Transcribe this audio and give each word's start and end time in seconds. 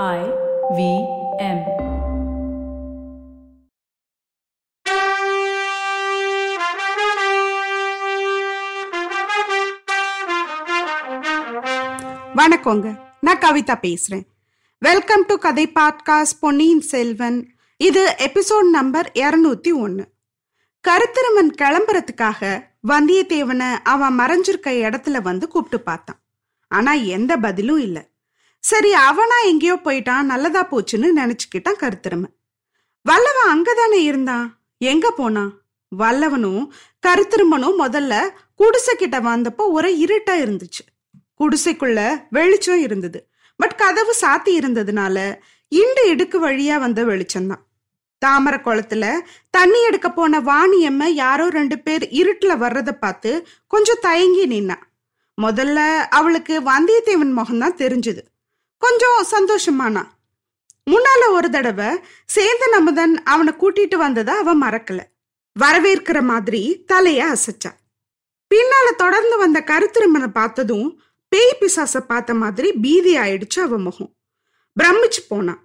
I 0.00 0.20
V 0.76 0.82
M. 1.38 1.58
வணக்கங்க. 12.36 13.00
நான் 13.20 13.38
கவிதா 13.38 13.74
பேசுறேன். 13.82 14.26
வெல்கம் 14.78 15.24
டு 15.26 15.36
கதை 15.36 15.68
பாட்காஸ்ட் 15.74 16.38
பொன்னியின் 16.40 16.80
செல்வன் 16.80 17.52
இது 17.76 18.16
எபிசோட் 18.18 18.70
நம்பர் 18.70 19.12
இருநூத்தி 19.14 19.74
ஒன்னு. 19.74 20.08
கருத்திருமன் 20.88 21.52
கிளம்புறதுக்காக 21.62 22.64
வந்தியத்தேவனை 22.88 23.78
அவன் 23.84 24.18
மறைஞ்சிருக்க 24.18 24.70
இடத்துல 24.86 25.22
வந்து 25.22 25.48
கூப்பிட்டு 25.48 25.84
பார்த்தான். 25.84 26.20
ஆனா 26.68 26.92
எந்த 26.92 27.36
பதிலும் 27.36 27.78
இல்லை. 27.78 28.10
சரி 28.64 28.92
அவனா 28.92 29.38
எங்கேயோ 29.40 29.74
போயிட்டான் 29.74 30.22
நல்லதா 30.22 30.66
போச்சுன்னு 30.66 31.08
நினைச்சுக்கிட்டான் 31.16 31.80
கருத்திருமை. 31.80 32.28
வல்லவன் 33.06 33.50
அங்கதானே 33.52 34.00
இருந்தான்? 34.02 34.46
எங்க 34.78 35.10
போனான்? 35.10 35.50
வல்லவனும் 35.98 36.62
கருத்திருமனும் 37.06 37.78
முதல்ல 37.78 38.14
குடிசை 38.54 38.94
கிட்ட 38.96 39.20
வந்தப்போ 39.20 39.64
ஒரே 39.70 39.90
இருட்டா 40.04 40.34
இருந்துச்சு. 40.44 40.82
குடிசைக்குள்ள 41.40 42.26
வெளிச்சம் 42.30 42.80
இருந்தது. 42.80 43.28
பட் 43.56 43.74
கதவு 43.74 44.14
சாத்தி 44.20 44.52
இருந்ததுனால 44.58 45.16
இண்டு 45.72 46.02
இடுக்கு 46.04 46.38
வழியா 46.46 46.78
வந்த 46.78 47.04
வெளிச்சம்தான் 47.04 47.62
தாமரை 48.18 48.58
குளத்துல 48.58 49.04
தண்ணி 49.50 49.82
எடுக்க 49.82 50.08
போன 50.10 50.40
வாணியம்ம 50.40 51.04
யாரோ 51.04 51.48
ரெண்டு 51.48 51.78
பேர் 51.78 52.04
இருட்டுல 52.12 52.52
வர்றத 52.64 52.90
பார்த்து 52.90 53.46
கொஞ்சம் 53.66 54.02
தயங்கி 54.02 54.46
நின்னா 54.46 54.76
முதல்ல 55.42 55.78
அவளுக்கு 56.10 56.54
வந்தியத்தேவன் 56.60 57.32
முகம்தான் 57.38 57.80
தெரிஞ்சது. 57.82 58.22
கொஞ்சம் 58.84 59.20
சந்தோஷமானா? 59.34 60.02
முன்னால 60.90 61.22
ஒரு 61.30 61.50
தடவை 61.50 61.90
சேந்தன் 62.34 62.76
அமுதன் 62.78 63.14
அவனை 63.22 63.52
கூட்டிட்டு 63.60 63.96
வந்ததை 63.96 64.34
அவன் 64.34 64.62
மறக்கல. 64.62 65.00
வரவேற்கிற 65.56 66.18
மாதிரி 66.22 66.84
தலைய 66.92 67.20
அசைச்சா 67.32 67.70
பின்னால 68.50 68.86
தொடர்ந்து 68.96 69.36
வந்த 69.36 69.58
கருத்திருமனை 69.66 70.28
பார்த்ததும் 70.28 70.88
பேய் 71.28 71.58
பிசாச 71.60 72.00
பார்த்த 72.00 72.34
மாதிரி 72.34 72.72
பீதி 72.72 73.12
ஆயிடுச்சு 73.16 73.60
அவ 73.60 73.78
முகம். 73.78 74.10
பிரமிச்சு 74.76 75.22
போனான். 75.28 75.60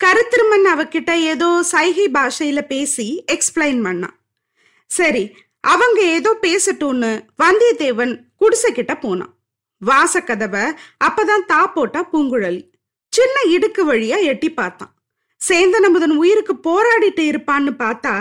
கருத்திருமன் 0.00 0.66
அவகிட்ட 0.74 1.10
ஏதோ 1.32 1.48
சைகை 1.62 2.06
பாஷையில 2.08 2.60
பேசி 2.66 3.24
எக்ஸ்பிளைன் 3.32 3.80
பண்ணான். 3.86 4.16
சரி 4.90 5.24
அவங்க 5.60 6.00
ஏதோ 6.16 6.30
பேசட்டும்னு 6.42 7.12
வந்தியத்தேவன் 7.42 8.14
குடிசை 8.36 8.72
கிட்ட 8.72 8.94
போனான். 8.98 9.32
வாசக்கதவை 9.86 10.64
அப்பதான் 11.04 11.44
தா 11.46 11.66
போட்டா 11.66 12.08
பூங்குழலி. 12.12 12.62
சின்ன 13.12 13.36
இடுக்கு 13.48 13.82
வழியா 13.92 14.18
எட்டி 14.22 14.50
பார்த்தான். 14.52 14.92
சேந்தன் 15.40 15.86
அமுதன் 15.88 16.16
உயிருக்கு 16.16 16.54
போராடிட்டு 16.66 17.22
இருப்பான்னு 17.30 17.72
பார்த்தா 17.84 18.14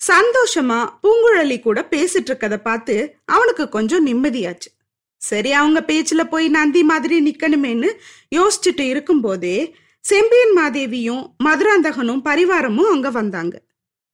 சந்தோஷமா 0.00 0.78
பூங்குழலி 1.02 1.60
கூட 1.60 1.80
பேசிட்டு 1.90 2.30
இருக்கத 2.30 2.56
பார்த்து 2.56 2.94
அவனுக்கு 3.24 3.68
கொஞ்சம் 3.68 4.06
நிம்மதியாச்சு. 4.06 4.70
சரி 5.16 5.52
அவங்க 5.52 5.80
பேச்சுல 5.80 6.22
போய் 6.24 6.48
நந்தி 6.48 6.82
மாதிரி 6.82 7.16
நிக்கணுமேன்னு 7.28 7.90
யோசிச்சுட்டு 8.36 8.84
இருக்கும் 8.92 9.20
போதே 9.20 9.74
செம்பியன் 10.04 10.54
மாதேவியும் 10.56 11.22
மதுராந்தகனும் 11.44 12.24
பரிவாரமும் 12.24 12.90
அங்க 12.94 13.10
வந்தாங்க. 13.10 13.54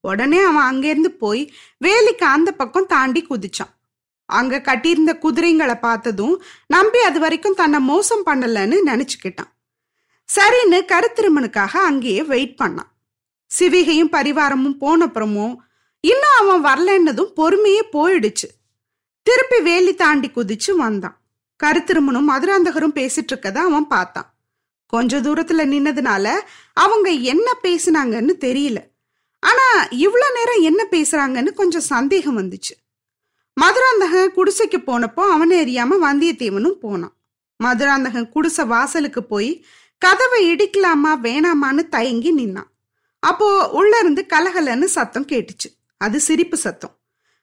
உடனே 0.01 0.41
அவன் 0.41 0.69
அங்கேருந்து 0.71 1.11
போய் 1.23 1.43
வேலிக்கு 1.85 2.27
அந்த 2.37 2.51
பக்கம் 2.53 2.87
தாண்டி 2.87 3.27
குதிச்சான். 3.31 3.73
அங்க 4.31 4.61
கட்டியிருந்த 4.61 5.19
குதிரைங்களை 5.23 5.79
பார்த்ததும் 5.79 6.43
நம்பி 6.67 6.99
அது 6.99 7.21
வரைக்கும் 7.21 7.55
தன்னை 7.55 7.81
மோசம் 7.81 8.27
பண்ணலன்னு 8.27 8.79
நினைச்சுக்கிட்டான். 8.87 9.51
சரின்னு 10.29 10.81
கருத்திருமனுக்காக 10.93 11.77
அங்கேயே 11.77 12.23
வெயிட் 12.23 12.59
பண்ணான். 12.65 12.91
சிவிகையும் 13.51 14.13
பரிவாரமும் 14.13 14.79
போனப்புறமும் 14.81 15.55
இன்னும் 16.01 16.37
அவன் 16.39 16.65
வரலன்னதும் 16.65 17.33
பொறுமையே 17.37 17.83
போயிடுச்சு. 17.93 18.49
திருப்பி 19.23 19.61
வேலி 19.61 19.95
தாண்டி 19.95 20.31
குதிச்சு 20.31 20.77
வந்தான். 20.77 21.21
கருத்திருமனும் 21.65 22.29
மதுராந்தகரும் 22.31 22.95
பேசிட்டு 22.95 23.33
இருக்கத 23.33 23.57
அவன் 23.57 23.87
பார்த்தான். 23.87 24.35
கொஞ்ச 24.87 25.21
தூரத்துல 25.21 25.65
நின்னதுனால 25.73 26.41
அவங்க 26.73 27.11
என்ன 27.11 27.51
பேசுனாங்கன்னு 27.63 28.33
தெரியல. 28.41 28.79
ஆனா 29.41 29.87
இவ்வளவு 29.91 30.33
நேரம் 30.35 30.63
என்ன 30.63 30.87
பேசுறாங்கன்னு 30.91 31.53
கொஞ்சம் 31.53 31.89
சந்தேகம் 31.95 32.39
வந்துச்சு. 32.39 32.75
மதுராந்தகன் 33.61 34.35
குடிசைக்கு 34.37 34.79
போனப்போ 34.87 35.21
அவனை 35.31 35.57
அறியாம 35.63 35.89
வந்தியத்தேவனும் 36.03 36.79
போனான். 36.85 37.17
மதுராந்தகன் 37.57 38.29
குடிசை 38.29 38.67
வாசலுக்கு 38.67 39.25
போய் 39.25 39.65
கதவை 39.99 40.55
இடிக்கலாமா 40.55 41.13
வேணாமான்னு 41.23 41.89
தயங்கி 41.89 42.31
நின்னான். 42.35 42.71
அப்போ 43.21 43.71
உள்ள 43.71 43.99
இருந்து 43.99 44.27
கலகலன்னு 44.29 44.85
சத்தம் 44.85 45.27
கேட்டுச்சு. 45.27 45.69
அது 45.97 46.21
சிரிப்பு 46.21 46.57
சத்தம். 46.57 46.95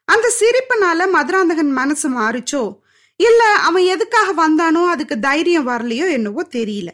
அந்த 0.06 0.34
சிரிப்புனால 0.40 1.10
மதுராந்தகன் 1.12 1.72
மனசு 1.72 2.10
மாறிச்சோ? 2.10 2.80
இல்ல 3.16 3.44
அவன் 3.44 3.84
எதுக்காக 3.84 4.30
வந்தானோ 4.34 4.86
அதுக்கு 4.86 5.20
தைரியம் 5.20 5.68
வரலையோ 5.68 6.10
என்னவோ 6.10 6.44
தெரியல. 6.52 6.88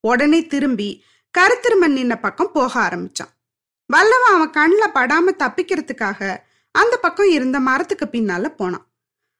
உடனே 0.00 0.46
திரும்பி 0.46 1.04
கருத்திருமன் 1.38 1.96
நின்ன 1.98 2.20
பக்கம் 2.20 2.52
போக 2.52 2.80
ஆரம்பிச்சான். 2.80 3.32
வல்லவன் 3.86 4.34
அவன் 4.34 4.50
கண்ணில் 4.50 4.94
படாம 4.94 5.36
தப்பிக்கிறதுக்காக 5.38 6.48
அந்த 6.72 6.96
பக்கம் 6.96 7.30
இருந்த 7.30 7.60
மரத்துக்கு 7.60 8.06
பின்னால 8.06 8.48
போனான். 8.48 8.90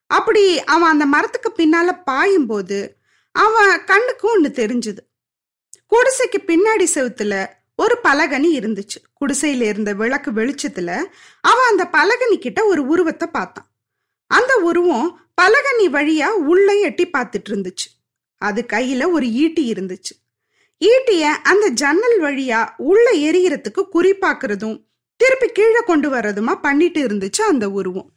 அப்படி 0.06 0.64
அவன் 0.64 0.91
அந்த 0.91 1.06
மரத்துக்கு 1.06 1.52
பின்னால 1.56 2.02
பாயும்போது 2.06 2.88
அவன் 3.32 3.84
கண்ணுக்கு 3.84 4.28
ஒன்று 4.28 4.48
தெரிஞ்சுது. 4.48 4.98
குடிசைக்கு 5.91 6.38
பின்னாடி 6.38 6.86
செவுத்துல 6.94 7.46
ஒரு 7.76 7.98
பலகனி 8.04 8.48
இருந்துச்சு. 8.58 8.98
குடிசையில 9.20 9.60
இருந்த 9.60 9.92
விளக்கு 9.92 10.30
வெளிச்சத்துல 10.30 11.04
அவன் 11.41 11.66
அந்த 11.68 11.88
பலகனி 11.92 12.38
கிட்ட 12.38 12.64
ஒரு 12.64 12.86
உருவத்தை 12.86 13.28
பார்த்தான். 13.28 13.70
அந்த 14.26 14.56
உருவம் 14.56 15.20
பலகனி 15.42 15.86
வழியா 15.86 16.26
உள்ள 16.26 16.72
எட்டி 16.72 17.06
பார்த்துட்டு 17.06 17.50
இருந்துச்சு. 17.50 17.88
அது 18.36 18.66
கையில 18.72 19.10
ஒரு 19.10 19.30
ஈட்டி 19.32 19.72
இருந்துச்சு. 19.72 20.12
ஈட்டிய 20.84 21.20
அந்த 21.20 21.68
ஜன்னல் 21.68 22.20
வழியா 22.20 22.68
உள்ள 22.76 23.10
எரியறதுக்கு 23.12 23.84
குறிப்பாக்குறதும் 23.94 24.88
திருப்பி 25.20 25.48
கீழே 25.48 25.81
கொண்டு 25.81 26.10
வர்றதுமா 26.10 26.54
பண்ணிட்டு 26.60 27.00
இருந்துச்சு 27.06 27.42
அந்த 27.42 27.70
உருவம். 27.70 28.10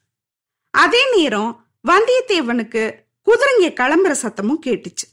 அதே 0.70 1.16
நேரம் 1.16 1.66
வந்தியத்தேவனுக்கு 1.88 2.84
குதிரைங்க 3.28 3.68
கிளம்புற 3.80 4.14
சத்தமும் 4.22 4.62
கேட்டுச்சு. 4.66 5.06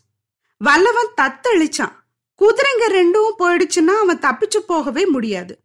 வல்லவன் 0.58 1.12
தத்தளிச்சான். 1.20 1.94
குதிரைங்க 2.40 2.84
ரெண்டும் 2.90 3.32
போயிடுச்சுன்னா 3.38 3.96
அவன் 4.02 4.18
தப்பிச்சு 4.18 4.58
போகவே 4.66 5.06
முடியாது. 5.06 5.58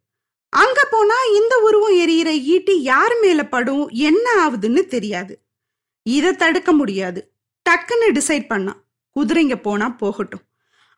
அங்க 0.49 0.87
போனா 0.91 1.15
இந்த 1.35 1.57
உருவம் 1.57 1.97
எரியிற 1.97 2.27
ஈட்டி 2.53 2.81
யார் 2.81 3.15
மேல 3.19 3.45
படும் 3.45 3.87
என்ன 3.87 4.47
ஆகுதுன்னு 4.47 4.85
தெரியாது. 4.85 5.41
இதை 6.03 6.35
தடுக்க 6.35 6.71
முடியாது. 6.71 7.33
டக்குன்னு 7.69 8.09
டிசைட் 8.17 8.49
பண்ணான். 8.53 8.81
குதிரைங்க 9.15 9.55
போனா 9.55 9.89
போகட்டும். 9.89 10.45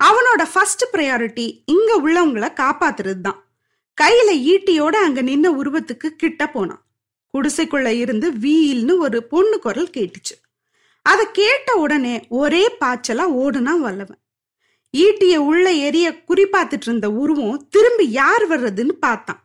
அவனோட 0.03 0.45
ஃபர்ஸ்ட் 0.53 0.83
ப்ரையாரிட்டி 0.93 1.45
இங்க 1.65 1.91
உள்ளவங்களை 2.05 2.49
காப்பாத்துறது 2.63 3.21
தான் 3.21 3.46
கையில 4.01 4.31
ஈட்டியோட 4.31 4.95
அங்க 4.95 5.21
நின்ன 5.21 5.51
உருவத்துக்கு 5.61 6.07
கிட்ட 6.07 6.49
போனான். 6.49 6.85
குடிசைக்குள்ள 7.33 7.87
இருந்து 7.87 8.31
வீல்னு 8.31 8.97
ஒரு 8.97 9.23
பொண்ணு 9.23 9.59
குரல் 9.59 9.89
கேட்டுச்சு. 9.97 10.35
அதை 11.01 11.25
கேட்ட 11.31 11.73
உடனே 11.73 12.25
ஒரே 12.29 12.75
பாய்ச்சலா 12.79 13.25
ஓடுனா 13.31 13.79
வல்லவன். 13.79 14.19
ஈட்டிய 14.97 15.35
உள்ள 15.35 15.71
எரிய 15.71 16.23
குறிப்பாத்துட்டு 16.27 16.85
இருந்த 16.85 17.11
உருவம் 17.11 17.67
திரும்பி 17.69 18.11
யார் 18.11 18.49
வர்றதுன்னு 18.49 18.91
பார்த்தான். 18.91 19.43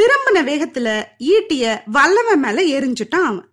திரும்பின 0.00 0.34
வேகத்துல 0.34 1.04
ஈட்டிய 1.18 1.80
வல்லவன் 1.86 2.40
மேல 2.40 2.80
எரிஞ்சுட்டான் 2.80 3.22
அவன். 3.22 3.48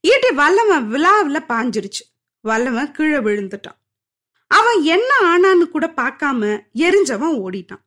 ஈட்டி 0.00 0.30
வல்லவன் 0.30 0.88
விழாவில் 0.88 1.48
பாஞ்சிருச்சு. 1.48 2.04
வல்லவன் 2.40 2.92
கீழே 2.92 3.16
விழுந்துட்டான். 3.16 3.78
அவன் 4.46 4.82
என்ன 4.82 5.10
ஆனான்னு 5.22 5.68
கூட 5.68 5.92
பார்க்காம 5.96 6.60
எரிஞ்சவன் 6.74 7.36
ஓடிட்டான். 7.36 7.84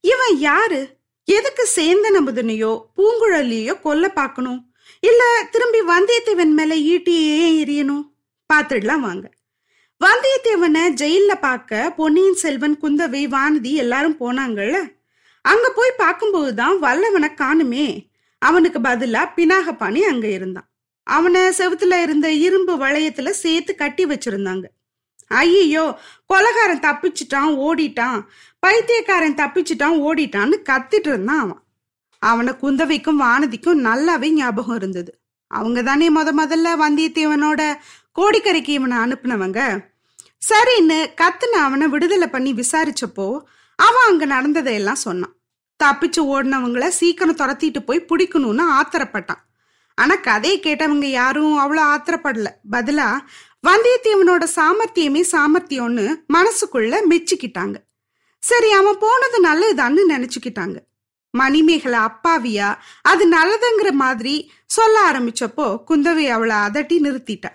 இவன் 0.00 0.38
யாரு? 0.38 0.96
எதுக்கு 1.24 1.66
சேர்ந்த 1.66 2.08
நம்புதனையோ 2.10 2.72
பூங்குழலியோ 2.96 3.80
கொல்ல 3.80 4.08
பார்க்கணும்? 4.08 4.74
இல்ல 5.00 5.48
திரும்பி 5.50 5.80
வந்தியத்தேவன் 5.80 6.52
மேல 6.52 6.74
ஈட்டியே 6.74 7.64
எரியணும்? 7.64 8.04
பார்த்துடலாம் 8.52 9.00
வாங்க. 9.00 9.30
வந்தியத்தேவனை 10.00 10.82
ஜெயில 11.00 11.34
பார்க்க 11.40 11.92
பொன்னியின் 11.96 12.34
செல்வன் 12.34 12.78
குந்தவை 12.82 13.22
வானதி 13.28 13.72
எல்லாரும் 13.72 14.20
போனாங்கல்ல 14.20 14.78
அங்க 15.40 15.66
போய் 15.70 15.98
பார்க்கும்போதுதான் 15.98 16.76
வல்லவனை 16.78 17.28
காணுமே. 17.34 18.12
அவனுக்கு 18.38 18.78
பதிலா 18.78 19.22
பினாகபாணி 19.36 20.00
அங்க 20.00 20.26
இருந்தான். 20.28 20.68
அவனை 21.02 21.40
செவுத்துல 21.40 22.02
இருந்த 22.02 22.32
இரும்பு 22.32 22.76
வளையத்துல 22.76 23.30
சேர்த்து 23.30 23.74
கட்டி 23.74 24.06
வச்சிருந்தாங்க. 24.06 24.64
ஐயோ 25.28 25.98
கொலகாரன் 26.26 26.84
தப்பிச்சிட்டான் 26.86 27.52
ஓடிட்டான். 27.66 28.20
பைத்தியக்காரன் 28.58 29.34
தப்பிச்சிட்டான் 29.34 29.96
ஓடிட்டான்னு 30.00 30.56
கத்திட்டு 30.70 31.06
இருந்தான் 31.06 31.38
அவன். 31.38 31.62
அவனை 32.18 32.52
குந்தவைக்கும் 32.52 33.20
வானதிக்கும் 33.20 33.84
நல்லாவே 33.84 34.28
ஞாபகம் 34.30 34.76
இருந்தது. 34.76 35.20
அவங்க 35.48 35.82
தானே 35.82 36.10
முத 36.10 36.28
முதல்ல 36.36 36.68
வந்தியத்தேவனோட 36.84 37.78
கோடிக்கரைக்கு 38.20 38.68
இவனை 38.68 38.96
அனுப்புனவங்க? 38.96 39.90
சரின்னு 40.50 41.14
கத்துன 41.20 41.58
அவனை 41.62 41.88
விடுதலை 41.88 42.28
பண்ணி 42.28 42.52
விசாரிச்சப்போ 42.52 43.40
அவன் 43.76 44.06
அங்க 44.06 44.24
நடந்ததையெல்லாம் 44.26 45.04
சொன்னான். 45.06 45.34
தப்பிச்சு 45.84 46.18
ஓடினவங்கள 46.18 46.88
சீக்கிரம் 46.88 47.36
துரத்திட்டு 47.36 47.80
போய் 47.84 48.06
பிடிக்கணும்னு 48.08 48.64
ஆத்திரப்பட்டான். 48.80 49.42
ஆனா 49.94 50.14
கதையை 50.14 50.60
கேட்டவங்க 50.60 51.04
யாரும் 51.04 51.58
அவ்வளோ 51.58 51.80
ஆத்திரப்படல. 51.80 52.46
பதிலா 52.70 53.18
வந்தியத்தேவனோட 53.66 54.44
சாமர்த்தியமே 54.56 55.22
சாமர்த்தியம்னு 55.32 56.06
மனசுக்குள்ள 56.32 56.94
மெச்சிக்கிட்டாங்க. 57.10 57.74
சரி 58.38 58.70
அவன் 58.70 58.98
போனது 58.98 59.38
நல்லதுதான்னு 59.44 60.02
நினைச்சுக்கிட்டாங்க. 60.08 60.76
மணிமேகலை 61.30 61.98
அப்பாவியா 61.98 62.74
அது 63.02 63.22
நல்லதுங்கிற 63.28 63.90
மாதிரி 63.92 64.50
சொல்ல 64.66 65.10
ஆரம்பிச்சப்போ 65.10 65.66
குந்தவை 65.90 66.26
அவளை 66.28 66.56
அதட்டி 66.56 66.96
நிறுத்திட்டா. 67.06 67.50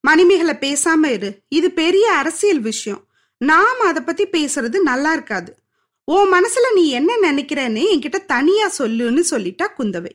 மணிமேகலை 0.00 0.54
பேசாம 0.60 1.04
இரு 1.06 1.30
இது 1.48 1.70
பெரிய 1.70 2.12
அரசியல் 2.12 2.60
விஷயம். 2.60 3.04
நாம் 3.36 3.80
அதை 3.80 4.02
பத்தி 4.02 4.26
பேசுறது 4.26 4.78
நல்லா 4.78 5.12
இருக்காது. 5.12 5.56
உன் 6.04 6.32
மனசுல 6.32 6.66
நீ 6.74 6.90
என்ன 6.90 7.16
நினைக்கிறன்னு 7.22 7.84
என்கிட்ட 7.92 8.24
தனியா 8.24 8.70
சொல்லுன்னு 8.78 9.22
சொல்லிட்டா 9.30 9.66
குந்தவை. 9.78 10.12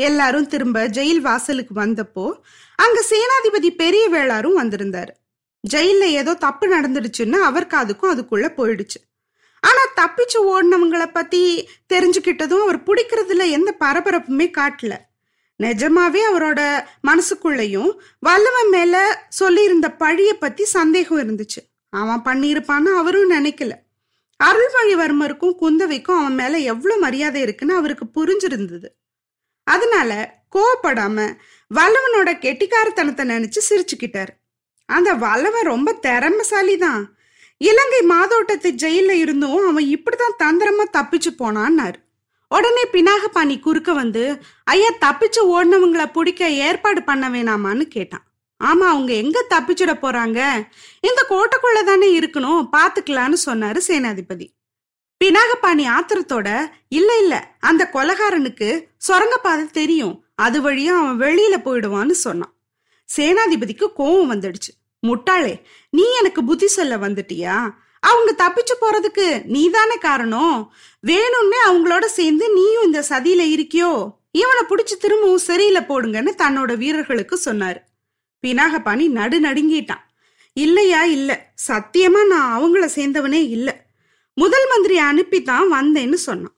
எல்லாரும் 0.00 0.46
திரும்ப 0.46 0.88
ஜெயில் 0.88 1.20
வாசலுக்கு 1.20 1.74
வந்தப்போ 1.80 2.26
அங்க 2.76 3.04
சேனாதிபதி 3.10 3.70
பெரிய 3.76 4.04
வேளாரும் 4.10 4.58
வந்திருந்தாரு. 4.58 5.12
ஜெயில 5.74 6.08
ஏதோ 6.20 6.34
தப்பு 6.34 6.66
நடந்துடுச்சுன்னு 6.74 7.38
அவர் 7.48 7.66
காதுக்கும் 7.66 8.12
அதுக்குள்ள 8.12 8.48
போயிடுச்சு. 8.58 9.00
ஆனா 9.60 9.82
தப்பிச்சு 9.96 10.38
ஓடினவங்கள 10.42 11.06
பத்தி 11.12 11.42
தெரிஞ்சுக்கிட்டதும் 11.92 12.62
அவர் 12.62 12.82
பிடிக்கிறதுல 12.82 13.50
எந்த 13.50 13.76
பரபரப்புமே 13.80 14.46
காட்டல. 14.58 14.96
நிஜமாவே 15.62 16.20
அவரோட 16.28 16.60
மனசுக்குள்ளேயும் 17.08 17.90
வல்லவன் 18.18 18.70
மேல 18.70 18.94
சொல்லியிருந்த 19.40 19.88
பழிய 19.98 20.30
பத்தி 20.32 20.64
சந்தேகம் 20.64 21.20
இருந்துச்சு. 21.22 21.60
அவன் 21.90 22.22
பண்ணியிருப்பான்னு 22.24 22.92
அவரும் 23.02 23.32
நினைக்கல. 23.32 23.72
அருள்மொழிவர்மருக்கும் 24.40 25.56
குந்தவைக்கும் 25.60 26.18
அவன் 26.20 26.34
மேல 26.34 26.58
எவ்வளவு 26.72 27.00
மரியாதை 27.00 27.40
இருக்குன்னு 27.42 27.74
அவருக்கு 27.74 28.06
புரிஞ்சிருந்தது. 28.14 28.88
அதனால 29.64 30.10
கோவப்படாம 30.54 31.36
வல்லவனோட 31.70 32.30
கெட்டிக்காரத்தனத்தை 32.44 33.24
நினைச்சு 33.32 33.60
சிரிச்சுக்கிட்டார். 33.68 34.32
அந்த 34.88 35.14
வல்லவன் 35.14 35.70
ரொம்ப 35.72 35.92
திறமசாலி 35.92 36.76
தான் 36.76 37.02
இலங்கை 37.56 38.02
மாதோட்டத்து 38.02 38.68
ஜெயில 38.72 39.10
இருந்தும் 39.10 39.66
அவன் 39.68 39.88
இப்படிதான் 39.96 40.40
தந்திரமா 40.42 40.84
தப்பிச்சு 40.98 41.30
போனான்னாரு. 41.38 41.98
உடனே 42.48 42.84
பினாகபாணி 42.92 43.60
குறுக்க 43.60 43.92
வந்து 43.92 44.42
ஐயா 44.64 44.88
தப்பிச்சு 45.00 45.40
ஓடினவங்கள 45.54 46.06
பிடிக்க 46.12 46.50
ஏற்பாடு 46.50 47.02
பண்ண 47.02 47.30
வேணாமான்னு 47.30 47.82
கேட்டான். 47.82 48.24
ஆமா 48.60 48.86
அவங்க 48.92 49.12
எங்க 49.12 49.44
தப்பிச்சிட 49.50 49.92
போறாங்க? 50.02 50.68
இந்த 51.00 51.20
கோட்டைக்குள்ள 51.28 51.84
தானே 51.84 52.18
இருக்கணும்? 52.18 52.62
பாத்துக்கலான்னு 52.76 53.36
சொன்னாரு 53.46 53.80
சேனாதிபதி. 53.88 54.46
பினாகபாணி 55.24 55.84
ஆத்திரத்தோட 55.86 56.70
இல்ல 56.88 57.18
இல்ல 57.18 57.54
அந்த 57.60 57.90
கொலகாரனுக்கு 57.92 58.86
சுரங்கப்பாதை 58.96 59.66
தெரியும். 59.66 60.24
அது 60.34 60.70
வழியா 60.70 60.86
அவன் 60.86 61.20
வெளியில 61.20 61.56
போயிடுவான்னு 61.64 62.10
சொன்னான். 62.10 62.54
சேனாதிபதிக்கு 63.16 63.86
கோவம் 63.98 64.32
வந்துடுச்சு. 64.32 64.72
முட்டாளே 65.06 65.62
நீ 65.90 66.02
எனக்கு 66.18 66.44
புத்தி 66.44 66.66
சொல்ல 66.66 66.96
வந்துட்டியா? 66.96 67.70
அவங்க 68.00 68.30
தப்பிச்சு 68.44 68.74
போறதுக்கு 68.80 69.44
நீ 69.44 69.70
தானே 69.70 69.96
காரணம்? 69.96 70.72
வேணும்னே 71.06 71.60
அவங்களோட 71.66 72.04
சேர்ந்து 72.04 72.52
நீயும் 72.54 72.84
இந்த 72.84 73.04
சதியில 73.08 73.40
இருக்கியோ? 73.56 74.18
இவனை 74.32 74.62
பிடிச்சி 74.68 74.96
திரும்பவும் 74.98 75.46
சரியில 75.46 75.78
போடுங்கன்னு 75.86 76.32
தன்னோட 76.38 76.76
வீரர்களுக்கு 76.76 77.40
சொன்னாரு. 77.44 77.80
பினாகபாணி 78.46 79.08
நடு 79.08 79.40
நடுங்கிட்டான் 79.40 80.04
இல்லையா 80.52 81.04
இல்ல. 81.04 81.52
சத்தியமா 81.68 82.26
நான் 82.26 82.62
அவங்கள 82.62 82.88
சேர்ந்தவனே 82.94 83.48
இல்லை. 83.48 83.74
முதல் 84.40 84.66
மந்திரி 84.68 84.96
அனுப்பித்தான் 85.00 85.66
வந்தேன்னு 85.72 86.14
சொன்னான். 86.14 86.54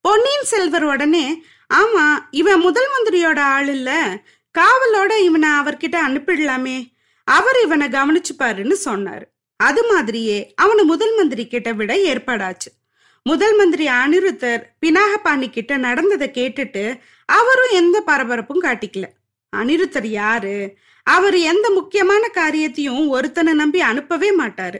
பொன்னியின் 0.00 0.44
செல்வர் 0.44 0.84
உடனே 0.84 1.42
ஆமா 1.74 2.18
இவன் 2.30 2.60
முதல் 2.60 2.88
மந்திரியோட 2.94 3.38
ஆள் 3.38 3.68
இல்ல. 3.68 4.20
காவலோட 4.58 5.18
இவனை 5.18 5.48
அவர்கிட்ட 5.48 5.96
அனுப்பிடலாமே. 6.08 6.92
அவர் 7.24 7.58
இவனை 7.62 7.88
கவனிச்சுப்பாருன்னு 7.88 8.76
சொன்னாரு. 8.84 9.22
அது 9.56 9.92
மாதிரியே 9.92 10.54
அவனு 10.62 10.82
முதல் 10.82 11.16
மந்திரி 11.16 11.46
கிட்ட 11.46 11.72
விட 11.72 11.94
ஏற்பாடாச்சு. 11.94 12.70
முதல் 13.24 13.56
மந்திரி 13.56 13.86
அனிருத்தர் 13.86 14.62
பினாகபாணி 14.86 15.50
கிட்ட 15.50 15.76
நடந்ததை 15.76 16.30
கேட்டுட்டு 16.34 16.98
அவரும் 17.26 17.70
எந்த 17.70 18.02
பரபரப்பும் 18.06 18.62
காட்டிக்கல. 18.62 19.04
அனிருத்தர் 19.56 20.06
யாரு? 20.06 20.76
அவர் 21.02 21.38
எந்த 21.38 21.70
முக்கியமான 21.70 22.28
காரியத்தையும் 22.28 23.08
ஒருத்தனை 23.08 23.52
நம்பி 23.52 23.80
அனுப்பவே 23.80 24.36
மாட்டாரு. 24.38 24.78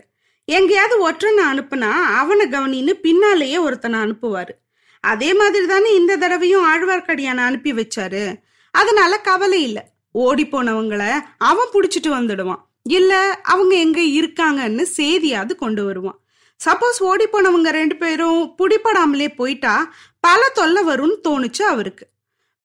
எங்கேயாவது 0.50 0.95
ஒற்றனை 1.11 1.45
அனுப்புனா 1.50 1.91
அவனை 2.21 2.47
கவனின்னு 2.47 2.93
பின்னாலேயே 2.93 3.59
ஒருத்தனை 3.59 4.00
அனுப்புவாரு. 4.00 4.55
அதே 5.00 5.35
மாதிரி 5.35 5.67
தானே 5.67 5.95
இந்த 5.95 6.17
தடவையும் 6.17 6.65
ஆழ்வார்க்கடியான 6.65 7.37
அனுப்பி 7.37 7.73
வச்சாரு. 7.73 8.35
அதனால 8.71 9.21
கவலை 9.21 9.62
இல்லை. 9.62 9.83
ஓடி 10.12 10.45
போனவங்களை 10.45 11.11
அவன் 11.39 11.73
புடிச்சிட்டு 11.73 12.09
வந்துடுவான். 12.09 12.62
இல்ல 12.83 13.41
அவங்க 13.43 13.75
எங்க 13.77 14.00
இருக்காங்கன்னு 14.00 14.87
செய்தியாவது 14.97 15.55
கொண்டு 15.55 15.85
வருவான். 15.85 16.19
சப்போஸ் 16.61 16.99
ஓடி 16.99 17.25
போனவங்க 17.25 17.71
ரெண்டு 17.71 17.97
பேரும் 17.97 18.55
பிடிப்படாமலே 18.59 19.29
போயிட்டா 19.37 19.93
பல 20.21 20.49
தொல்லை 20.49 20.83
வரும்னு 20.85 21.17
தோணுச்சு 21.29 21.62
அவருக்கு. 21.62 22.06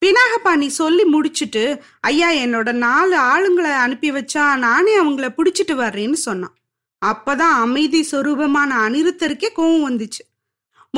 பினாகபாணி 0.01 0.67
சொல்லி 0.67 1.03
முடிச்சுட்டு 1.03 1.79
ஐயா 1.99 2.29
என்னோட 2.31 2.71
நாலு 2.71 3.15
ஆளுங்களை 3.17 3.73
அனுப்பி 3.75 4.11
வச்சா 4.11 4.57
நானே 4.57 4.99
அவங்கள 4.99 5.29
பிடிச்சிட்டு 5.37 5.75
வர்றேன்னு 5.75 6.19
சொன்னான். 6.27 6.55
அப்பதான் 7.05 7.55
அமைதி 7.65 8.07
சொரூபமான 8.11 8.69
அனிருத்தருக்கே 8.85 9.49
கோவம் 9.55 9.85
வந்துச்சு. 9.87 10.21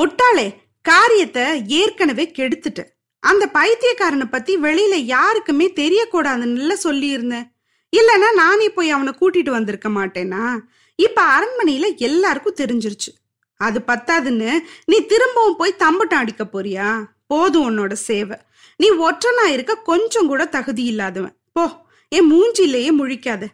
முட்டாளே 0.00 0.54
காரியத்தை 0.82 1.44
ஏற்கனவே 1.66 2.32
கெடுத்துட்ட. 2.38 2.84
அந்த 3.18 3.50
பைத்தியக்காரனை 3.54 4.24
பத்தி 4.30 4.56
வெளியில 4.56 4.94
யாருக்குமே 4.94 5.72
தெரியக்கூடாதுன்னு 5.72 6.72
சொல்லி 6.72 7.06
இருந்தேன் 7.06 7.52
இல்லைன்னா 7.96 8.34
நானே 8.34 8.70
போய் 8.70 8.90
அவனை 8.90 9.12
கூட்டிட்டு 9.20 9.50
வந்திருக்க 9.50 9.88
மாட்டேனா? 9.88 10.58
இப்ப 10.96 11.22
அரண்மனையில 11.22 11.96
எல்லாருக்கும் 11.96 12.58
தெரிஞ்சிருச்சு. 12.60 13.12
அது 13.56 13.80
பத்தாதுன்னு 13.86 14.58
நீ 14.84 15.00
திரும்பவும் 15.00 15.56
போய் 15.56 15.76
தம்பட்டம் 15.76 16.18
அடிக்க 16.18 16.44
போறியா? 16.44 17.04
போதும் 17.26 17.66
உன்னோட 17.68 17.92
சேவை. 17.92 18.38
நீ 18.76 18.90
ஒற்றனா 18.90 19.44
இருக்க 19.44 19.74
கொஞ்சம் 19.74 20.26
கூட 20.26 20.44
தகுதி 20.44 20.84
இல்லாதவன். 20.84 21.36
போ 21.52 21.84
என் 22.08 22.32
மூஞ்சிலேயே 22.32 22.90
முழிக்காத. 22.98 23.46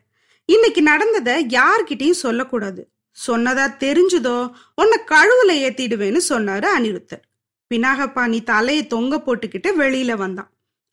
இன்னைக்கு 0.44 0.82
நடந்ததை 0.82 1.46
யார்கிட்டயும் 1.46 2.20
சொல்லக்கூடாது. 2.24 2.90
சொன்னதா 3.26 3.66
தெரிஞ்சதோ 3.78 4.52
உன்னை 4.74 4.98
கழுவுல 5.06 5.52
ஏத்திடுவேன்னு 5.66 6.20
சொன்னாரு 6.28 6.66
அனிருத்தர். 6.78 7.22
பினாகப்பாணி 7.74 8.42
தலையை 8.42 8.86
தொங்க 8.86 9.16
போட்டுக்கிட்டு 9.16 9.68
வெளியில 9.68 10.16
வந்தான். 10.16 10.50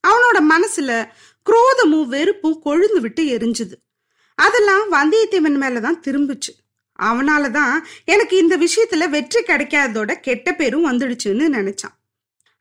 அவனோட 0.08 0.40
மனசுல 0.50 1.10
குரோதமும் 1.46 2.06
வெறுப்பும் 2.06 2.62
கொழுந்து 2.66 3.00
விட்டு 3.00 3.24
எரிஞ்சுது. 3.24 3.74
அதெல்லாம் 4.36 4.92
வந்தியத்தேவன் 4.92 5.58
மேலதான் 5.64 6.02
திரும்புச்சு. 6.08 6.54
அவனாலதான் 7.02 7.74
எனக்கு 8.06 8.38
இந்த 8.38 8.58
விஷயத்துல 8.58 9.10
வெற்றி 9.10 9.44
கிடைக்காததோட 9.44 10.14
கெட்ட 10.14 10.54
பேரும் 10.54 10.92
வந்துடுச்சுன்னு 10.92 11.48
நினைச்சான். 11.58 11.96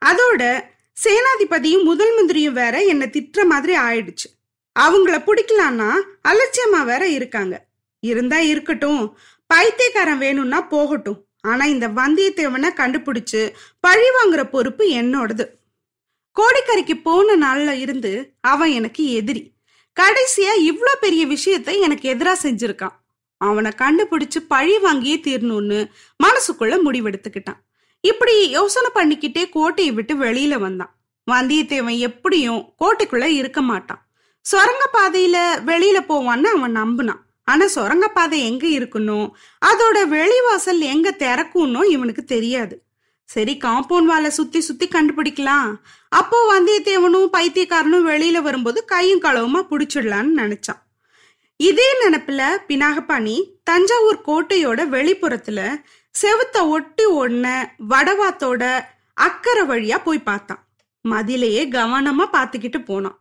அதோட 0.05 0.63
சேனாதிபதியும் 1.03 1.83
முதல் 1.83 2.13
மந்திரியும் 2.15 2.53
வேற 2.53 2.83
என்னை 2.83 3.07
திட்டுற 3.07 3.45
மாதிரி 3.45 3.77
ஆயிடுச்சு. 3.77 4.38
அவங்கள 4.81 5.15
பிடிக்கலான்னா 5.23 5.89
அலட்சியமா 6.27 6.85
வேற 6.85 7.07
இருக்காங்க. 7.07 7.65
இருந்தா 7.99 8.39
இருக்கட்டும். 8.39 9.17
பைத்தியக்காரன் 9.47 10.17
வேணும்னா 10.17 10.61
போகட்டும். 10.61 11.25
ஆனா 11.41 11.65
இந்த 11.65 11.87
வந்தியத்தேவனை 11.87 12.69
கண்டுபிடிச்சு 12.75 13.53
பழி 13.79 14.07
வாங்குற 14.09 14.43
பொறுப்பு 14.43 14.85
என்னோடது. 14.89 15.45
கோடிக்கரைக்கு 16.35 17.01
போன 17.03 17.35
நாள்ல 17.35 17.71
இருந்து 17.71 18.33
அவன் 18.41 18.69
எனக்கு 18.69 19.13
எதிரி. 19.13 19.51
கடைசியா 19.99 20.51
இவ்வளோ 20.57 20.95
பெரிய 20.99 21.25
விஷயத்தை 21.25 21.79
எனக்கு 21.79 22.13
எதிரா 22.13 22.33
செஞ்சிருக்கான். 22.43 22.95
அவனை 23.37 23.71
கண்டுபிடிச்சு 23.77 24.39
பழி 24.47 24.77
வாங்கியே 24.77 25.17
தீரணும்னு 25.27 25.85
மனசுக்குள்ள 26.23 26.77
முடிவெடுத்துக்கிட்டான். 26.85 27.59
இப்படி 28.01 28.49
யோசனை 28.49 28.89
பண்ணிக்கிட்டே 28.95 29.49
கோட்டையை 29.49 29.93
விட்டு 29.93 30.15
வெளியில 30.15 30.59
வந்தான். 30.59 30.99
வந்தியத்தேவன் 31.31 31.97
எப்படியும் 31.97 32.73
கோட்டைக்குள்ள 32.79 33.23
இருக்க 33.23 33.61
மாட்டான். 33.61 34.08
சுரங்கப்பாதையில 34.51 35.37
வெளியில 35.69 35.97
போவான்னு 36.09 36.49
அவன் 36.55 36.77
நம்பினான். 36.77 37.23
ஆனா 37.43 37.67
சுரங்கப்பாதை 37.67 38.37
எங்க 38.45 38.67
இருக்கணும் 38.67 39.27
அதோட 39.65 39.97
வெளிவாசல் 40.15 40.79
எங்க 40.79 41.15
திறக்கும்னோ 41.19 41.83
இவனுக்கு 41.85 42.23
தெரியாது. 42.23 42.83
சரி 43.29 43.57
காம்பவுண்ட் 43.63 44.09
வாலை 44.11 44.29
சுத்தி 44.29 44.59
சுத்தி 44.61 44.87
கண்டுபிடிக்கலாம். 44.87 45.71
அப்போ 46.09 46.37
வந்தியத்தேவனும் 46.51 47.33
பைத்தியக்காரனும் 47.37 48.07
வெளியில 48.07 48.41
வரும்போது 48.41 48.85
கையும் 48.85 49.21
களவுமா 49.21 49.61
புடிச்சிடலான்னு 49.71 50.39
நினைச்சான். 50.41 50.81
இதே 51.57 51.87
நினப்புல 52.01 52.41
பினாகபாணி 52.67 53.37
தஞ்சாவூர் 53.63 54.25
கோட்டையோட 54.27 54.81
வெளிப்புறத்துல 54.95 55.59
செவுத்த 56.15 56.67
ஒட்டி 56.67 57.05
ஒன்ன 57.05 57.45
வடவாத்தோட 57.89 58.63
அக்கறை 59.13 59.63
வழியா 59.67 59.97
போய் 60.03 60.27
பார்த்தான். 60.29 60.67
மதிலையே 61.09 61.63
கவனமா 61.69 62.25
பார்த்துக்கிட்டு 62.33 62.85
போனான். 62.85 63.17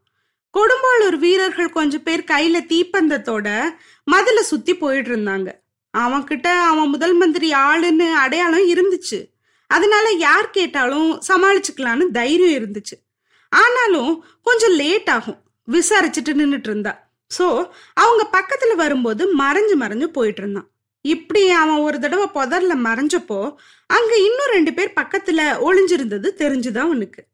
கொடும்பாளூர் 0.52 1.16
வீரர்கள் 1.16 1.70
கொஞ்சம் 1.70 2.02
பேர் 2.02 2.20
கையில 2.20 2.60
தீப்பந்தத்தோட 2.68 3.64
மதுல 4.10 4.40
சுத்தி 4.40 4.76
போயிட்டு 4.76 5.16
இருந்தாங்க. 5.16 5.52
அவன்கிட்ட 5.98 6.46
அவன் 6.46 6.88
முதல் 6.88 7.14
மந்திரி 7.14 7.52
ஆளுன்னு 7.52 8.12
அடையாளம் 8.12 8.68
இருந்துச்சு. 8.68 9.24
அதனால 9.66 10.10
யார் 10.10 10.50
கேட்டாலும் 10.50 11.22
சமாளிச்சுக்கலான்னு 11.28 12.10
தைரியம் 12.12 12.62
இருந்துச்சு. 12.62 13.06
ஆனாலும் 13.48 14.24
கொஞ்சம் 14.42 14.72
லேட் 14.72 15.10
ஆகும். 15.10 15.42
விசாரிச்சுட்டு 15.72 16.32
நின்றுட்டு 16.32 16.68
இருந்தா. 16.68 17.10
சோ 17.38 17.70
அவங்க 17.94 18.28
பக்கத்துல 18.32 18.74
வரும்போது 18.74 19.38
மறைஞ்சு 19.38 19.74
மறைஞ்சு 19.80 20.04
போயிட்டு 20.04 20.42
இருந்தான். 20.42 20.70
இப்படி 21.00 21.50
அவன் 21.50 21.76
ஒரு 21.76 22.00
தடவை 22.00 22.26
புதர்ல 22.26 22.72
மறைஞ்சப்போ 22.72 23.54
அங்க 23.86 24.16
இன்னும் 24.16 24.50
ரெண்டு 24.50 24.72
பேர் 24.74 24.92
பக்கத்துல 24.96 25.38
ஒளிஞ்சிருந்தது 25.38 26.30
தெரிஞ்சுதான் 26.36 26.78
அவனுக்கு. 26.78 27.24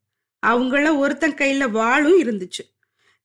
அவங்கள 0.46 0.98
ஒருத்தன் 0.98 1.34
கையில 1.34 1.70
வாளும் 1.70 2.22
இருந்துச்சு. 2.22 2.73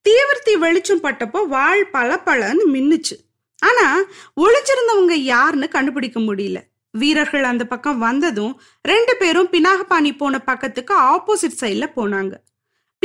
தீவிரத்தி 0.07 0.57
வெளிச்சம் 0.57 1.03
பட்டப்போ 1.03 1.47
வாள் 1.47 1.89
பல 1.89 2.21
பலன்னு 2.25 2.63
மின்னுச்சு. 2.73 3.15
ஆனா 3.59 3.99
ஒளிஞ்சிருந்தவங்க 4.37 5.11
யாருன்னு 5.11 5.67
கண்டுபிடிக்க 5.67 6.19
முடியல. 6.19 6.57
வீரர்கள் 6.91 7.43
அந்த 7.43 7.65
பக்கம் 7.65 7.99
வந்ததும் 7.99 8.61
ரெண்டு 8.81 9.15
பேரும் 9.15 9.47
பினாகபாணி 9.47 10.17
போன 10.17 10.39
பக்கத்துக்கு 10.39 10.93
ஆப்போசிட் 10.99 11.59
சைட்ல 11.59 11.87
போனாங்க. 11.95 12.33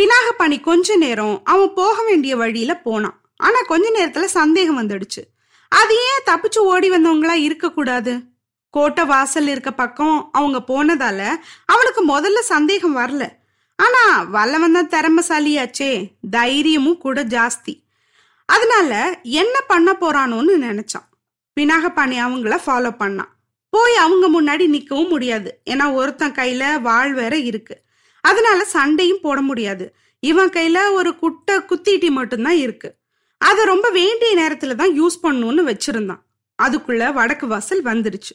பினாகபாணி 0.00 0.60
கொஞ்ச 0.60 0.96
நேரம் 0.96 1.40
அவன் 1.44 1.74
போக 1.74 2.02
வேண்டிய 2.02 2.36
வழியில 2.36 2.80
போனான். 2.80 3.20
ஆனா 3.36 3.60
கொஞ்ச 3.66 3.90
நேரத்துல 3.90 4.24
சந்தேகம் 4.24 4.78
வந்துடுச்சு. 4.78 5.22
அது 5.68 5.94
ஏன் 5.94 6.24
தப்பிச்சு 6.26 6.58
ஓடி 6.58 6.90
வந்தவங்களா 6.90 7.32
இருக்க 7.32 7.72
கூடாது? 7.72 8.20
கோட்டை 8.70 9.04
வாசல் 9.04 9.48
இருக்க 9.48 9.72
பக்கம் 9.72 10.28
அவங்க 10.32 10.58
போனதால 10.66 11.28
அவனுக்கு 11.64 12.06
முதல்ல 12.08 12.38
சந்தேகம் 12.38 12.96
வரல. 12.96 13.28
ஆனா 13.76 14.23
வல்லவன் 14.23 14.73
தான் 14.73 14.88
திறமசாலியாச்சே. 14.88 16.11
தைரியமும் 16.31 16.99
கூட 16.99 17.25
ஜாஸ்தி. 17.25 17.83
அதனால 18.45 19.21
என்ன 19.23 19.61
பண்ண 19.61 19.97
போறானோன்னு 20.00 20.52
நினைச்சான். 20.61 21.09
பினாகபாணி 21.61 22.19
அவங்கள 22.19 22.59
ஃபாலோ 22.66 22.95
பண்ணான். 22.99 23.33
போய் 23.69 23.95
அவங்க 23.95 24.43
முன்னாடி 24.43 24.61
நிற்கவும் 24.61 25.09
முடியாது. 25.09 25.62
ஏன்னா 25.71 25.93
ஒருத்தன் 25.93 26.33
கையில 26.33 26.81
வாழ் 26.81 27.12
வேற 27.12 27.38
இருக்கு. 27.38 27.83
அதனால 28.21 28.64
சண்டையும் 28.64 29.21
போட 29.23 29.40
முடியாது. 29.40 29.95
இவன் 30.21 30.49
கையில 30.49 30.93
ஒரு 30.93 31.16
குட்டை 31.16 31.57
குத்திட்டி 31.57 32.11
மட்டும்தான் 32.11 32.57
இருக்கு. 32.57 32.95
அதை 33.38 33.64
ரொம்ப 33.64 33.90
வேண்டிய 33.90 34.37
நேரத்துல 34.37 34.75
தான் 34.75 35.02
யூஸ் 35.02 35.14
பண்ணணும்னு 35.23 35.75
வச்சிருந்தான். 35.75 36.21
அதுக்குள்ள 36.62 37.12
வடக்கு 37.12 37.47
வாசல் 37.47 37.83
வந்துருச்சு. 37.83 38.35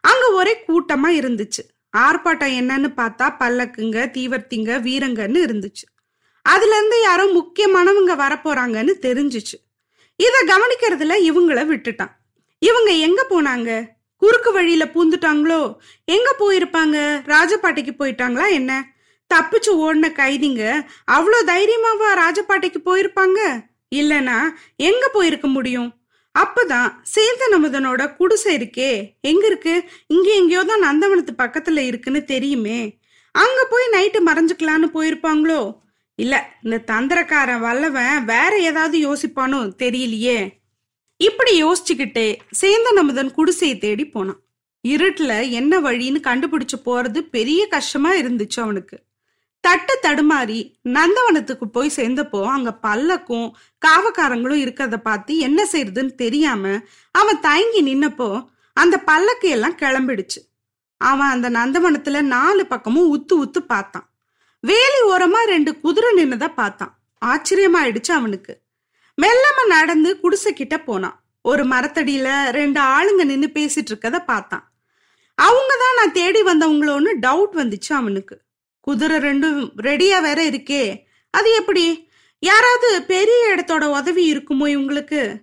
அங்க 0.00 0.30
ஒரே 0.30 0.64
கூட்டமா 0.68 1.08
இருந்துச்சு. 1.08 1.79
ஆர்ப்பாட்டம் 1.96 2.54
என்னன்னு 2.60 2.88
பார்த்தா 2.96 3.36
பல்லக்குங்க 3.38 4.10
தீவர்த்திங்க 4.10 4.80
வீரங்கன்னு 4.80 5.40
இருந்துச்சு. 5.46 5.86
அதுல 6.42 6.76
இருந்து 6.76 7.00
யாரோ 7.02 7.24
முக்கியமானவங்க 7.26 8.16
வரப்போறாங்கன்னு 8.16 8.92
தெரிஞ்சுச்சு. 9.02 9.54
இத 10.16 10.44
கவனிக்கிறதுல 10.46 11.14
இவங்கள 11.16 11.66
விட்டுட்டான். 11.66 12.10
இவங்க 12.58 12.90
எங்க 12.90 13.26
போனாங்க? 13.30 13.98
குறுக்கு 14.16 14.52
வழியில 14.52 14.84
பூந்துட்டாங்களோ? 14.84 15.76
எங்க 16.04 16.36
போயிருப்பாங்க? 16.38 17.22
ராஜபாட்டைக்கு 17.26 17.92
போயிட்டாங்களா 17.98 18.50
என்ன? 18.50 18.84
தப்பிச்சு 19.34 19.68
ஓடின 19.68 20.12
கைதிங்க 20.12 20.86
அவ்வளோ 21.10 21.38
தைரியமாவா 21.46 22.10
ராஜபாட்டைக்கு 22.14 22.80
போயிருப்பாங்க? 22.84 23.66
இல்லனா 23.94 24.48
எங்க 24.76 25.08
போயிருக்க 25.08 25.48
முடியும்? 25.48 25.99
அப்பதான் 26.38 26.92
சேந்தன் 27.14 27.54
அமுதனோட 27.56 28.16
குடிசை 28.16 28.56
இருக்கே. 28.56 29.12
எங்க 29.20 29.46
இருக்கு? 29.46 29.84
இங்க 30.06 30.34
எங்கேயோ 30.34 30.62
தான் 30.64 30.84
நந்தவனத்து 30.84 31.32
பக்கத்துல 31.38 31.78
இருக்குன்னு 31.78 32.24
தெரியுமே. 32.24 32.98
அங்க 33.32 33.66
போய் 33.70 33.92
நைட்டு 33.92 34.18
மறைஞ்சுக்கலான்னு 34.26 34.88
போயிருப்பாங்களோ? 34.94 35.76
இல்ல 36.14 36.58
இந்த 36.62 36.84
தந்திரக்காரன் 36.86 37.60
வல்லவன் 37.60 38.24
வேற 38.24 38.58
ஏதாவது 38.58 38.96
யோசிப்பானோ 38.98 39.58
தெரியலையே. 39.78 40.38
இப்படி 41.16 41.64
யோசிச்சுக்கிட்டே 41.64 42.38
சேந்தன் 42.60 42.98
அமுதன் 42.98 43.30
குடிசையை 43.30 43.78
தேடி 43.78 44.06
போனான். 44.06 44.40
இருட்டுல 44.88 45.50
என்ன 45.50 45.80
வழின்னு 45.80 46.20
கண்டுபிடிச்சு 46.28 46.76
போறது 46.84 47.20
பெரிய 47.20 47.66
கஷ்டமா 47.66 48.12
இருந்துச்சு 48.14 48.60
அவனுக்கு. 48.60 49.02
தட்டு 49.60 49.98
தடுமாறி 50.02 50.74
நந்தவனத்துக்கு 50.88 51.64
போய் 51.64 51.96
சேர்ந்தப்போ 51.96 52.44
அங்க 52.46 52.70
பல்லக்கும் 52.82 53.48
காவக்காரங்களும் 53.86 54.62
இருக்கிறத 54.64 54.96
பார்த்து 54.96 55.38
என்ன 55.38 55.68
செய்யறதுன்னு 55.72 56.14
தெரியாம 56.14 56.80
அவன் 57.10 57.40
தயங்கி 57.40 57.82
நின்னப்போ 57.82 58.46
அந்த 58.72 58.98
பல்லக்கு 58.98 59.48
எல்லாம் 59.48 59.76
கிளம்பிடுச்சு. 59.76 60.40
அவன் 60.96 61.28
அந்த 61.28 61.50
நந்தவனத்துல 61.50 62.20
நாலு 62.20 62.66
பக்கமும் 62.66 63.10
உத்து 63.16 63.34
உத்து 63.44 63.58
பார்த்தான். 63.58 64.06
வேலி 64.60 65.00
ஓரமா 65.10 65.40
ரெண்டு 65.44 65.80
குதிரை 65.80 66.10
நின்னத 66.16 66.46
பார்த்தான். 66.54 66.92
ஆச்சரியமாயிடுச்சு 67.24 68.12
அவனுக்கு. 68.12 68.52
மெல்லமா 69.18 69.66
நடந்து 69.66 70.20
குடிசை 70.20 70.52
கிட்ட 70.52 70.78
போனான். 70.78 71.16
ஒரு 71.44 71.62
மரத்தடியில 71.64 72.28
ரெண்டு 72.50 72.80
ஆளுங்க 72.80 73.24
நின்னு 73.24 73.48
பேசிட்டு 73.54 73.90
இருக்கத 73.92 74.24
பார்த்தான். 74.24 74.64
அவங்க 75.38 75.72
தான் 75.78 75.98
நான் 75.98 76.12
தேடி 76.12 76.42
வந்தவங்களோன்னு 76.42 77.10
டவுட் 77.20 77.54
வந்துச்சு 77.54 77.92
அவனுக்கு. 77.92 78.36
குதிரை 78.80 79.16
ரெண்டும் 79.16 79.70
ரெடியா 79.82 80.22
வேற 80.22 80.34
இருக்கே. 80.34 80.98
அது 81.30 81.54
எப்படி? 81.54 82.08
யாராவது 82.38 83.02
பெரிய 83.02 83.54
இடத்தோட 83.54 83.84
உதவி 83.84 84.32
இருக்குமோ 84.32 84.66
இவங்களுக்கு? 84.76 85.36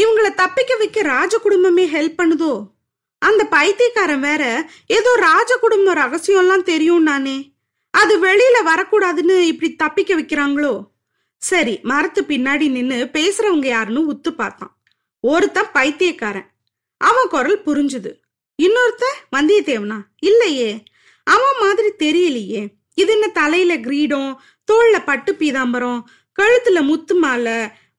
இவங்கள 0.00 0.34
தப்பிக்க 0.34 0.76
வைக்க 0.76 1.02
ராஜ 1.02 1.38
குடும்பமே 1.38 1.86
ஹெல்ப் 1.86 2.20
பண்ணுதோ? 2.22 2.72
அந்த 3.18 3.44
பைத்தியக்காரன் 3.44 4.20
வேற 4.20 4.68
ஏதோ 4.86 5.16
ராஜ 5.16 5.56
குடும்ப 5.56 5.94
ரகசியம்லாம் 5.94 6.62
தெரியும் 6.62 7.02
நானே. 7.02 7.52
அது 7.90 8.24
வெளியில 8.24 8.66
வரக்கூடாதுன்னு 8.66 9.40
இப்படி 9.40 9.74
தப்பிக்க 9.74 10.20
வைக்கிறாங்களோ? 10.20 10.90
சரி 11.36 11.80
மரத்து 11.82 12.22
பின்னாடி 12.22 12.70
நின்னு 12.70 13.08
பேசுறவங்க 13.12 13.66
யாருன்னு 13.66 14.12
உத்து 14.12 14.30
பார்த்தான். 14.30 14.76
ஒருத்தன் 15.20 15.72
பைத்தியக்காரன். 15.72 16.50
அவன் 16.96 17.28
குரல் 17.28 17.62
புரிஞ்சுது. 17.62 18.20
இன்னொருத்த 18.62 19.04
வந்தியத்தேவனா? 19.36 20.00
இல்லையே. 20.18 20.82
அவன் 21.24 21.60
மாதிரி 21.60 21.90
தெரியலையே. 21.98 22.68
இது 22.94 23.12
என்ன 23.12 23.28
தலையில 23.28 23.76
கிரீடம் 23.76 24.42
தோல்ல 24.72 25.04
பட்டு 25.04 25.32
பீதாம்பரம் 25.32 26.02
கழுத்துல 26.42 26.82
முத்து 26.82 27.14
மாலை 27.14 27.52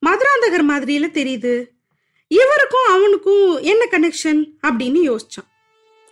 மதுராந்தகர் 0.05 0.69
மாதிரியில 0.69 1.07
தெரியுது. 1.17 1.65
இவருக்கும் 2.27 2.87
அவனுக்கும் 2.89 3.61
என்ன 3.61 3.85
கனெக்ஷன் 3.91 4.45
அப்படின்னு 4.67 4.99
யோசிச்சான். 5.09 5.49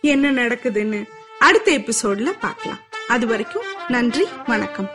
என்ன 0.00 0.32
நடக்குதுன்னு 0.32 1.08
அடுத்த 1.38 1.78
எபிசோட்ல 1.78 2.34
பார்க்கலாம். 2.40 2.82
அது 3.08 3.26
வரைக்கும் 3.26 3.62
நன்றி 3.88 4.24
வணக்கம். 4.46 4.90